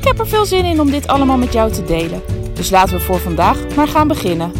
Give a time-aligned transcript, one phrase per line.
[0.00, 2.22] Ik heb er veel zin in om dit allemaal met jou te delen.
[2.54, 4.52] Dus laten we voor vandaag maar gaan beginnen.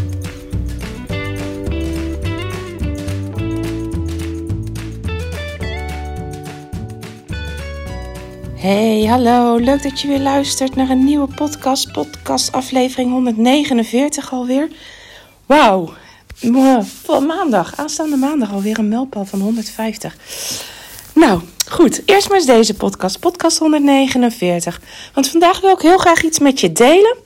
[8.55, 9.57] Hey, hallo.
[9.57, 11.93] Leuk dat je weer luistert naar een nieuwe podcast.
[11.93, 14.69] Podcast aflevering 149 alweer.
[15.47, 15.93] Wauw.
[17.02, 20.16] Voor maandag, aanstaande maandag alweer een mijlpaal van 150.
[21.15, 22.03] Nou, goed.
[22.05, 23.21] Eerst maar eens deze podcast.
[23.21, 24.80] Podcast 149.
[25.15, 27.17] Want vandaag wil ik heel graag iets met je delen.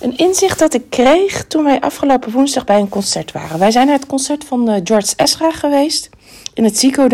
[0.00, 3.58] Een inzicht dat ik kreeg toen wij afgelopen woensdag bij een concert waren.
[3.58, 6.10] Wij zijn naar het concert van eh, George Ezra geweest
[6.54, 7.06] in het Ziggo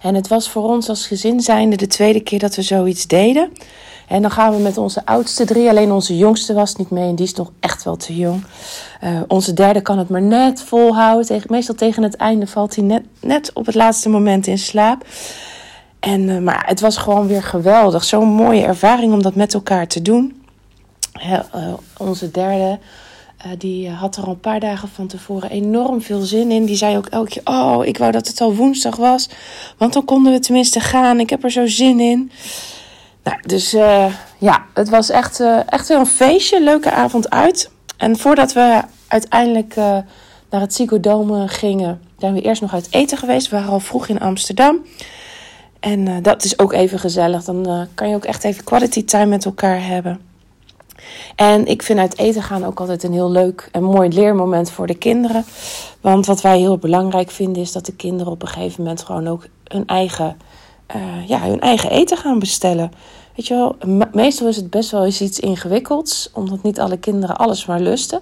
[0.00, 3.52] En het was voor ons als gezin zijnde de tweede keer dat we zoiets deden.
[4.08, 5.68] En dan gaan we met onze oudste drie.
[5.68, 8.44] Alleen onze jongste was niet mee en die is nog echt wel te jong.
[9.04, 11.26] Uh, onze derde kan het maar net volhouden.
[11.26, 15.06] Tegen, meestal tegen het einde valt hij net, net op het laatste moment in slaap.
[16.00, 18.04] En, uh, maar het was gewoon weer geweldig.
[18.04, 20.42] Zo'n mooie ervaring om dat met elkaar te doen.
[21.26, 21.40] Uh,
[21.96, 22.78] onze derde,
[23.58, 26.64] die had er al een paar dagen van tevoren enorm veel zin in.
[26.64, 29.28] Die zei ook elke keer, oh, ik wou dat het al woensdag was.
[29.78, 31.20] Want dan konden we tenminste gaan.
[31.20, 32.30] Ik heb er zo zin in.
[33.24, 36.62] Nou, dus uh, ja, het was echt, uh, echt weer een feestje.
[36.62, 37.70] Leuke avond uit.
[37.96, 39.98] En voordat we uiteindelijk uh,
[40.50, 43.48] naar het Ziggo gingen, zijn we eerst nog uit eten geweest.
[43.48, 44.84] We waren al vroeg in Amsterdam.
[45.80, 47.44] En dat is ook even gezellig.
[47.44, 50.20] Dan kan je ook echt even quality time met elkaar hebben.
[51.36, 54.86] En ik vind uit eten gaan ook altijd een heel leuk en mooi leermoment voor
[54.86, 55.44] de kinderen.
[56.00, 59.28] Want wat wij heel belangrijk vinden is dat de kinderen op een gegeven moment gewoon
[59.28, 60.36] ook hun eigen
[61.26, 62.92] ja, hun eigen eten gaan bestellen.
[63.36, 63.76] Weet je wel,
[64.12, 68.20] meestal is het best wel eens iets ingewikkelds, omdat niet alle kinderen alles maar lusten.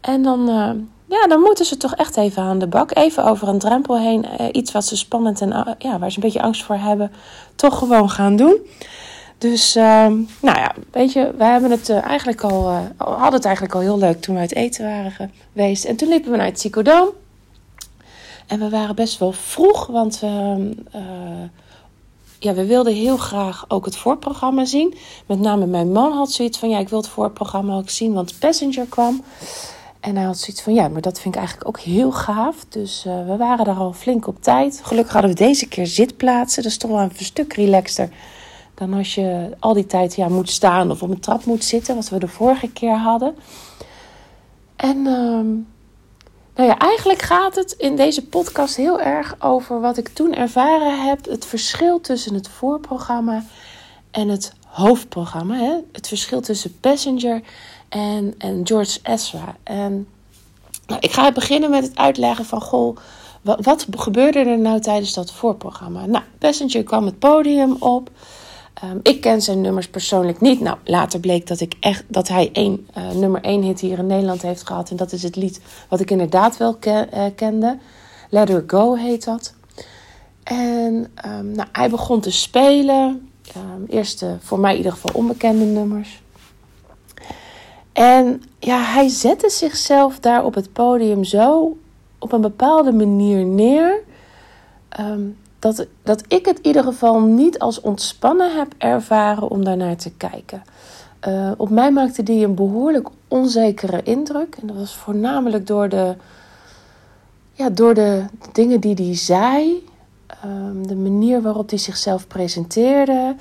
[0.00, 0.70] En dan, uh,
[1.08, 4.26] ja, dan moeten ze toch echt even aan de bak, even over een drempel heen,
[4.40, 7.12] uh, iets wat ze spannend en ja, waar ze een beetje angst voor hebben,
[7.54, 8.56] toch gewoon gaan doen.
[9.38, 13.80] Dus, ehm, nou ja, weet je, wij hebben het eigenlijk al, hadden het eigenlijk al
[13.80, 15.12] heel leuk toen we uit eten waren
[15.52, 15.84] geweest.
[15.84, 17.08] En toen liepen we naar het Psychodoom.
[18.46, 20.56] En we waren best wel vroeg, want we
[22.42, 24.94] ja, we wilden heel graag ook het voorprogramma zien.
[25.26, 28.38] Met name mijn man had zoiets van: ja, ik wil het voorprogramma ook zien, want
[28.38, 29.22] Passenger kwam.
[30.00, 32.64] En hij had zoiets van: ja, maar dat vind ik eigenlijk ook heel gaaf.
[32.68, 34.80] Dus uh, we waren er al flink op tijd.
[34.84, 36.62] Gelukkig hadden we deze keer zitplaatsen.
[36.62, 38.08] Dat is toch wel een stuk relaxter
[38.74, 41.94] dan als je al die tijd ja, moet staan of op een trap moet zitten,
[41.94, 43.34] wat we de vorige keer hadden.
[44.76, 45.06] En.
[45.06, 45.40] Uh,
[46.54, 51.08] nou ja, eigenlijk gaat het in deze podcast heel erg over wat ik toen ervaren
[51.08, 51.24] heb.
[51.24, 53.44] Het verschil tussen het voorprogramma
[54.10, 55.54] en het hoofdprogramma.
[55.54, 55.74] Hè?
[55.92, 57.40] Het verschil tussen Passenger
[57.88, 59.56] en, en George Ezra.
[59.62, 60.08] En
[60.86, 62.96] nou, ik ga beginnen met het uitleggen van, goh,
[63.42, 66.06] wat, wat gebeurde er nou tijdens dat voorprogramma?
[66.06, 68.10] Nou, Passenger kwam het podium op.
[68.84, 70.60] Um, ik ken zijn nummers persoonlijk niet.
[70.60, 74.06] Nou, later bleek dat, ik echt, dat hij één, uh, nummer 1 hit hier in
[74.06, 74.90] Nederland heeft gehad.
[74.90, 77.78] En dat is het lied wat ik inderdaad wel ke uh, kende.
[78.30, 79.54] Let Her Go heet dat.
[80.42, 83.30] En um, nou, hij begon te spelen.
[83.56, 86.22] Um, eerst uh, voor mij in ieder geval onbekende nummers.
[87.92, 91.76] En ja, hij zette zichzelf daar op het podium zo
[92.18, 94.02] op een bepaalde manier neer.
[95.62, 100.10] Dat, dat ik het in ieder geval niet als ontspannen heb ervaren om daarnaar te
[100.10, 100.62] kijken.
[101.28, 104.56] Uh, op mij maakte die een behoorlijk onzekere indruk.
[104.60, 106.16] En dat was voornamelijk door de,
[107.52, 109.86] ja, door de dingen die hij zei.
[110.44, 113.34] Um, de manier waarop hij zichzelf presenteerde.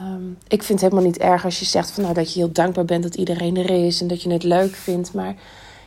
[0.00, 2.52] Um, ik vind het helemaal niet erg als je zegt van, nou, dat je heel
[2.52, 5.14] dankbaar bent dat iedereen er is en dat je het leuk vindt.
[5.14, 5.34] Maar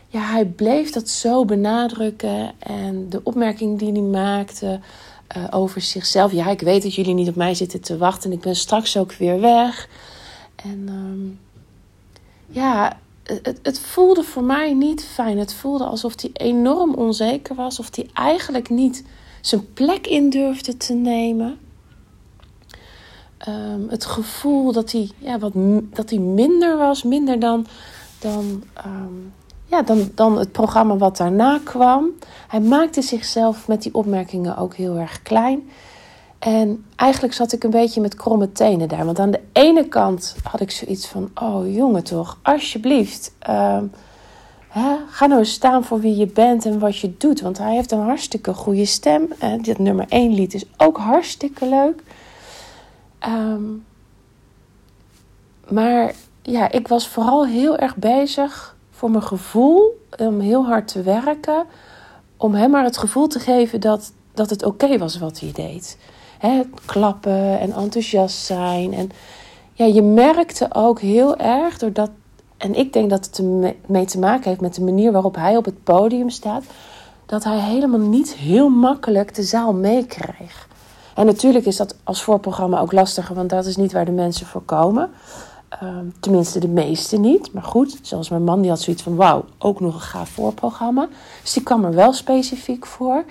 [0.08, 2.52] ja, hij bleef dat zo benadrukken.
[2.60, 4.80] En de opmerking die hij maakte
[5.38, 6.32] uh, over zichzelf.
[6.32, 8.30] Ja, ik weet dat jullie niet op mij zitten te wachten.
[8.30, 9.90] En ik ben straks ook weer weg.
[10.56, 11.40] En um,
[12.48, 15.38] ja, het, het voelde voor mij niet fijn.
[15.38, 17.80] Het voelde alsof hij enorm onzeker was.
[17.80, 19.04] Of hij eigenlijk niet
[19.42, 21.58] zijn plek in durfde te nemen.
[23.48, 25.54] Um, het gevoel dat hij, ja, wat,
[25.94, 27.04] dat hij minder was.
[27.04, 27.68] Minder dan,
[28.20, 29.34] dan um,
[29.74, 32.10] ja, dan, dan het programma wat daarna kwam.
[32.48, 35.70] Hij maakte zichzelf met die opmerkingen ook heel erg klein.
[36.40, 39.06] En eigenlijk zat ik een beetje met kromme tenen daar.
[39.06, 43.34] Want aan de ene kant had ik zoiets van: oh jongen, toch, alsjeblieft.
[43.50, 43.82] Uh,
[44.68, 47.42] hè, ga nou eens staan voor wie je bent en wat je doet.
[47.42, 49.28] Want hij heeft een hartstikke goede stem.
[49.44, 52.04] Uh, dit nummer 1 lied is ook hartstikke leuk.
[53.28, 53.86] Um,
[55.70, 58.73] maar ja, ik was vooral heel erg bezig
[59.04, 61.66] voor mijn gevoel om heel hard te werken.
[62.38, 65.98] Om hem maar het gevoel te geven dat, dat het oké was wat hij deed.
[66.86, 68.94] Klappen en enthousiast zijn.
[68.94, 69.10] En
[69.74, 72.10] ja, je merkte ook heel erg doordat.
[72.58, 73.38] En ik denk dat het
[73.86, 76.64] ermee te maken heeft met de manier waarop hij op het podium staat.
[77.26, 80.68] Dat hij helemaal niet heel makkelijk de zaal meekrijgt.
[81.16, 84.46] En natuurlijk is dat als voorprogramma ook lastiger, want dat is niet waar de mensen
[84.46, 85.10] voor komen.
[85.80, 87.54] Ehm, tenminste, de meeste niet.
[87.54, 91.08] Maar goed, zoals mijn man, die had zoiets van: wauw, ook nog een gaaf voorprogramma.
[91.42, 93.26] Dus die kwam er wel specifiek voor.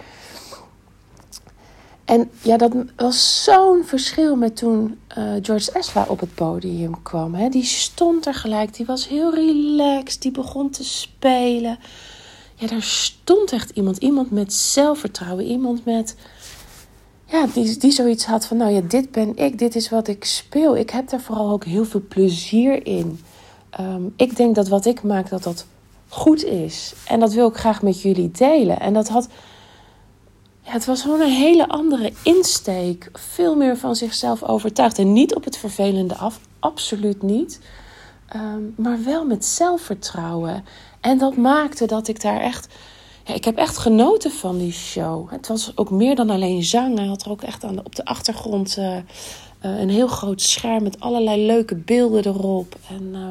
[2.04, 7.34] En ja, dat was zo'n verschil met toen uh, George Esla op het podium kwam.
[7.34, 7.48] Hè.
[7.48, 11.78] Die stond er gelijk, die was heel relaxed, die begon te spelen.
[12.54, 13.96] Ja, daar stond echt iemand.
[13.96, 16.16] Iemand met zelfvertrouwen, iemand met
[17.32, 20.24] ja, die, die zoiets had van, nou ja, dit ben ik, dit is wat ik
[20.24, 20.76] speel.
[20.76, 23.20] Ik heb daar vooral ook heel veel plezier in.
[23.70, 25.66] Ehm, ik denk dat wat ik maak, dat dat
[26.08, 26.94] goed is.
[27.06, 28.80] En dat wil ik graag met jullie delen.
[28.80, 29.28] En dat had,
[30.60, 33.10] ja, het was gewoon een hele andere insteek.
[33.12, 34.98] Veel meer van zichzelf overtuigd.
[34.98, 37.60] En niet op het vervelende af, absoluut niet.
[38.28, 40.64] Ehm, maar wel met zelfvertrouwen.
[41.00, 42.68] En dat maakte dat ik daar echt
[43.24, 45.30] ik heb echt genoten van die show.
[45.30, 46.98] Het was ook meer dan alleen zang.
[46.98, 49.02] Hij had er ook echt aan op de achtergrond uh, uh,
[49.60, 52.76] een heel groot scherm met allerlei leuke beelden erop.
[52.88, 53.30] En uh,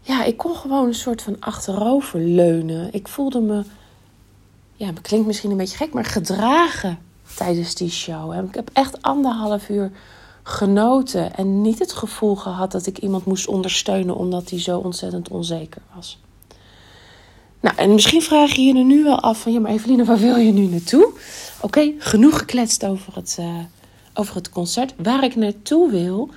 [0.00, 2.92] ja, ik kon gewoon een soort van achterover leunen.
[2.92, 3.62] Ik voelde me,
[4.74, 6.98] ja, het klinkt misschien een beetje gek, maar gedragen
[7.36, 8.32] tijdens die show.
[8.32, 9.90] En ik heb echt anderhalf uur
[10.42, 15.28] genoten en niet het gevoel gehad dat ik iemand moest ondersteunen omdat hij zo ontzettend
[15.28, 16.18] onzeker was.
[17.66, 19.52] Nou, en misschien vraag je je nu wel af van...
[19.52, 21.12] ja, maar Eveline, waar wil je nu naartoe?
[21.60, 23.58] Oké, genoeg gekletst over het, uh,
[24.14, 24.94] over het concert.
[25.02, 26.28] Waar ik naartoe wil,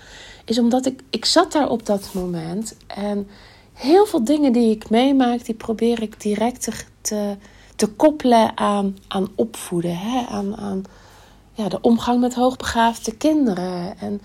[0.45, 1.01] is omdat ik...
[1.09, 3.27] Ik zat daar op dat moment en
[3.73, 5.45] heel veel dingen die ik meemaak...
[5.45, 6.71] die probeer ik direct te,
[7.01, 7.35] te,
[7.75, 9.97] te koppelen aan, aan opvoeden.
[9.97, 10.25] Hè?
[10.27, 10.83] Aan, aan
[11.53, 13.99] ja, de omgang met hoogbegaafde kinderen.
[13.99, 14.21] En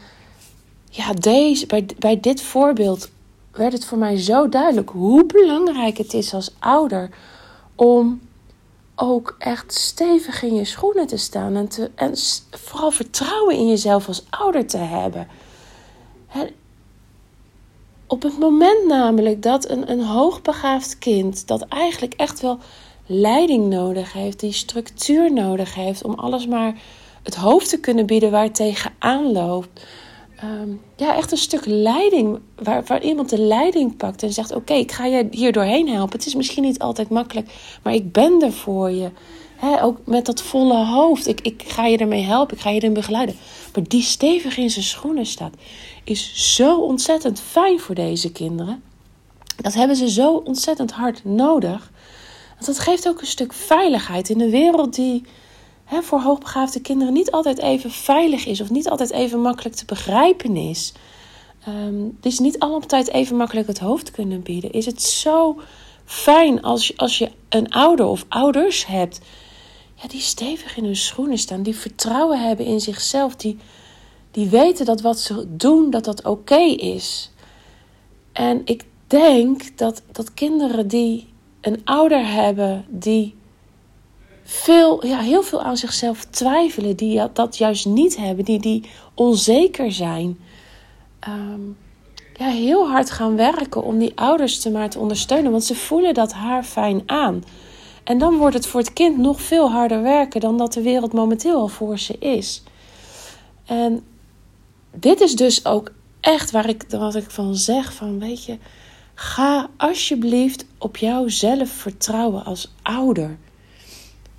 [0.91, 3.11] ja, deze, bij, bij dit voorbeeld
[3.55, 7.11] werd het voor mij zo duidelijk hoe belangrijk het is als ouder
[7.75, 8.21] om
[8.97, 12.12] ook echt stevig in je schoenen te staan en, te, en
[12.51, 15.29] vooral vertrouwen in jezelf als ouder te hebben.
[18.06, 22.59] op het moment namelijk dat een, een hoogbegaafd kind, dat eigenlijk echt wel
[23.06, 26.75] leiding nodig heeft, die structuur nodig heeft om alles maar
[27.23, 29.87] het hoofd te kunnen bieden waar het tegenaan loopt
[30.37, 32.39] Ehm, ja, echt een stuk leiding.
[32.63, 36.19] Waar, waar iemand de leiding pakt en zegt: Oké, ik ga je hier doorheen helpen.
[36.19, 37.49] Het is misschien niet altijd makkelijk,
[37.83, 39.11] maar ik ben er voor je.
[39.83, 41.27] ook met dat volle hoofd.
[41.27, 43.35] Ik, ik ga je ermee helpen, ik ga je erin begeleiden.
[43.75, 45.55] Maar die stevig in zijn schoenen staat,
[46.05, 48.83] is zo ontzettend fijn voor deze kinderen.
[49.57, 51.93] Dat hebben ze zo ontzettend hard nodig.
[52.55, 55.25] Want dat geeft ook een stuk veiligheid in een wereld die
[56.02, 60.56] voor hoogbegaafde kinderen niet altijd even veilig is of niet altijd even makkelijk te begrijpen
[60.56, 60.93] is.
[61.69, 64.72] Um, dus niet altijd even makkelijk het hoofd kunnen bieden.
[64.72, 65.60] Is het zo
[66.05, 69.20] fijn als je, als je een ouder of ouders hebt
[69.94, 73.58] ja, die stevig in hun schoenen staan, die vertrouwen hebben in zichzelf, die,
[74.31, 77.31] die weten dat wat ze doen, dat dat oké is.
[78.32, 83.34] En ik denk dat, dat kinderen die een ouder hebben die
[84.44, 88.84] veel, ja, heel veel aan zichzelf twijfelen, die dat juist niet hebben, die, die
[89.15, 90.39] onzeker zijn.
[91.20, 91.60] Ehm,
[92.36, 96.15] ja, heel hard gaan werken om die ouders te maar te ondersteunen, want ze voelen
[96.15, 97.44] dat haar fijn aan.
[98.05, 101.13] En dan wordt het voor het kind nog veel harder werken dan dat de wereld
[101.13, 102.63] momenteel al voor ze is.
[103.65, 104.05] En
[104.94, 108.58] dit is dus ook echt waar ik, wat ik van zeg: van weet je,
[109.15, 113.39] ga alsjeblieft op jouzelf vertrouwen als ouder.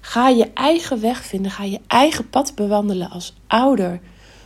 [0.05, 3.99] Ga je eigen weg vinden, ga je eigen pad bewandelen als ouder.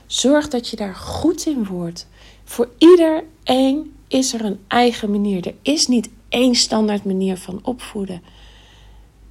[0.06, 2.08] Zorg dat je daar goed in wordt.
[2.44, 5.48] Voor iedereen is er een eigen manier.
[5.48, 8.22] Er is niet één standaard manier van opvoeden.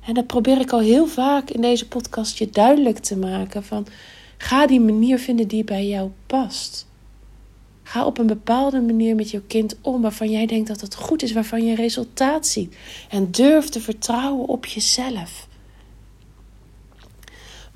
[0.00, 3.64] En dat probeer ik al heel vaak in deze podcast je duidelijk te maken.
[3.64, 3.86] Van,
[4.36, 6.86] ga die manier vinden die bij jou past.
[7.82, 11.22] Ga op een bepaalde manier met jouw kind om waarvan jij denkt dat het goed
[11.22, 12.76] is, waarvan je resultaat ziet.
[13.08, 15.47] En durf te vertrouwen op jezelf.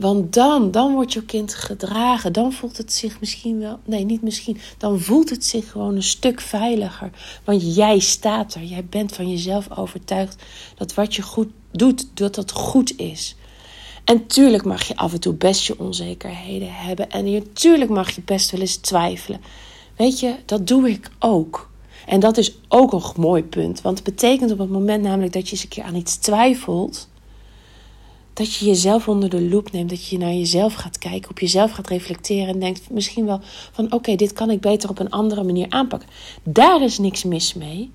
[0.03, 2.33] Want dan, dan wordt je kind gedragen.
[2.33, 4.59] Dan voelt het zich misschien wel, nee, niet misschien.
[4.79, 7.11] Dan voelt het zich gewoon een stuk veiliger.
[7.45, 8.63] Want jij staat er.
[8.63, 10.43] Jij bent van jezelf overtuigd
[10.75, 13.37] dat wat je goed doet, dat dat goed is.
[14.05, 17.11] En tuurlijk mag je af en toe best je onzekerheden hebben.
[17.11, 19.41] En natuurlijk mag je best wel eens twijfelen.
[19.97, 21.71] Weet je, dat doe ik ook.
[22.07, 23.81] En dat is ook een mooi punt.
[23.81, 27.09] Want het betekent op het moment namelijk dat je eens een keer aan iets twijfelt.
[28.33, 29.91] Dat je jezelf onder de loep neemt.
[29.91, 31.31] Dat je naar jezelf gaat kijken.
[31.31, 32.49] Op jezelf gaat reflecteren.
[32.49, 33.41] En denkt misschien wel
[33.73, 36.09] van oké, dit kan ik beter op een andere manier aanpakken.
[36.43, 37.91] Daar is niks mis mee.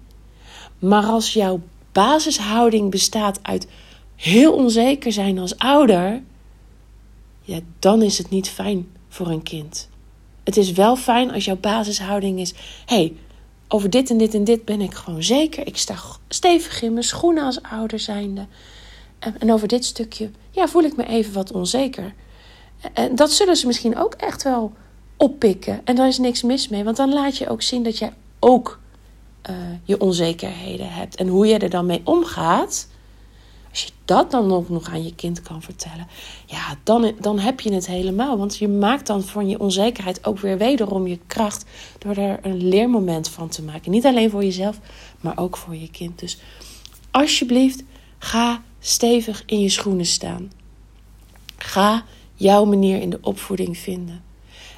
[0.80, 3.68] Maar als jouw basishouding bestaat uit
[4.16, 6.22] heel onzeker zijn als ouder.
[7.42, 9.90] Ja, dan is het niet fijn voor een kind.
[10.44, 12.54] Het is wel fijn als jouw basishouding is:
[12.86, 13.14] hey,
[13.68, 15.68] over dit en dit en dit ben ik gewoon zeker.
[15.68, 15.96] Ik sta
[16.30, 18.48] stevig in mijn schoenen als ouder zijnde.
[19.20, 22.14] En over dit stukje, ja, voel ik me even wat onzeker.
[22.94, 24.74] En dat zullen ze misschien ook echt wel
[25.18, 25.82] oppikken.
[25.84, 28.80] En daar is niks mis mee, want dan laat je ook zien dat jij ook
[29.50, 31.16] uh, je onzekerheden hebt.
[31.16, 32.88] En hoe je er dan mee omgaat,
[33.70, 36.08] als je dat dan ook nog aan je kind kan vertellen,
[36.46, 38.38] ja, dan, dan heb je het helemaal.
[38.38, 41.66] Want je maakt dan van je onzekerheid ook weer wederom je kracht
[41.98, 43.92] door er een leermoment van te maken.
[43.92, 44.80] Niet alleen voor jezelf,
[45.20, 46.20] maar ook voor je kind.
[46.20, 46.38] Dus
[47.12, 47.84] alsjeblieft,
[48.18, 50.52] ga stevig in je schoenen staan.
[51.58, 52.04] Ga
[52.34, 54.24] jouw manier in de opvoeding vinden.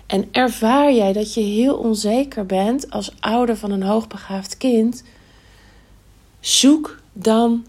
[0.05, 5.03] En ervaar jij dat je heel onzeker bent als ouder van een hoogbegaafd kind,
[6.39, 7.65] zoek dan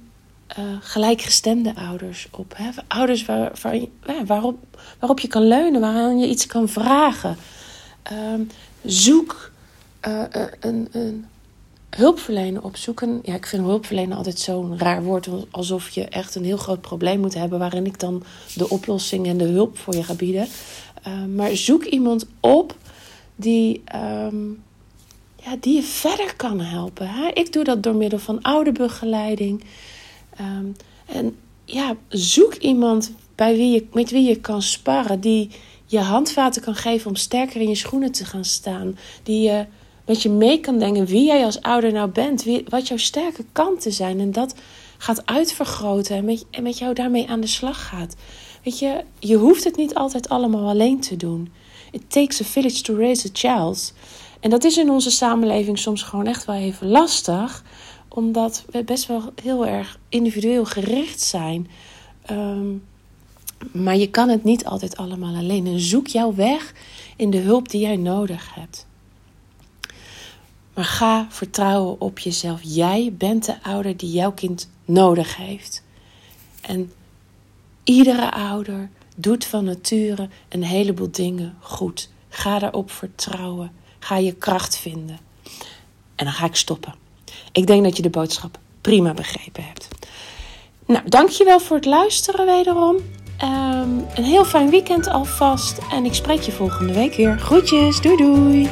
[0.58, 2.54] uh, gelijkgestemde ouders op.
[2.56, 2.70] Hè?
[2.88, 4.58] Ouders waar, waar, waarop,
[4.98, 7.36] waarop je kan leunen, waaraan je iets kan vragen.
[8.12, 8.48] Um,
[8.84, 9.50] zoek
[10.08, 10.22] uh,
[10.60, 11.26] een, een
[11.90, 13.20] hulpverlener opzoeken.
[13.22, 15.28] Ja, ik vind hulpverlener altijd zo'n raar woord.
[15.50, 17.58] Alsof je echt een heel groot probleem moet hebben.
[17.58, 18.22] Waarin ik dan
[18.54, 20.48] de oplossing en de hulp voor je ga bieden.
[21.06, 22.76] Uh, maar zoek iemand op
[23.36, 23.82] die,
[24.24, 24.62] um,
[25.36, 27.08] ja, die je verder kan helpen.
[27.08, 27.28] Hè?
[27.28, 29.64] Ik doe dat door middel van ouderbegeleiding.
[30.40, 35.20] Um, en ja, zoek iemand bij wie je, met wie je kan sparren.
[35.20, 35.50] Die
[35.86, 38.98] je handvaten kan geven om sterker in je schoenen te gaan staan.
[39.22, 39.66] Die je
[40.06, 42.44] met je mee kan denken wie jij als ouder nou bent.
[42.68, 44.20] Wat jouw sterke kanten zijn.
[44.20, 44.54] En dat
[44.98, 48.16] gaat uitvergroten en met, en met jou daarmee aan de slag gaat.
[48.64, 51.52] Weet je, je hoeft het niet altijd allemaal alleen te doen.
[51.90, 53.94] It takes a village to raise a child.
[54.40, 57.64] En dat is in onze samenleving soms gewoon echt wel even lastig
[58.14, 61.68] omdat we best wel heel erg individueel gericht zijn.
[62.22, 62.68] Ehm,
[63.72, 65.66] maar je kan het niet altijd allemaal alleen.
[65.66, 66.74] En zoek jouw weg
[67.16, 68.86] in de hulp die jij nodig hebt.
[70.80, 72.60] Maar ga vertrouwen op jezelf.
[72.62, 75.82] Jij bent de ouder die jouw kind nodig heeft.
[76.60, 76.92] En
[77.84, 82.08] iedere ouder doet van nature een heleboel dingen goed.
[82.28, 83.72] Ga daarop vertrouwen.
[83.98, 85.18] Ga je kracht vinden.
[86.14, 86.94] En dan ga ik stoppen.
[87.52, 89.88] Ik denk dat je de boodschap prima begrepen hebt.
[90.86, 92.96] Nou, dankjewel voor het luisteren wederom.
[92.96, 95.78] Um, een heel fijn weekend alvast.
[95.90, 97.38] En ik spreek je volgende week weer.
[97.38, 98.68] Groetjes, doei doei.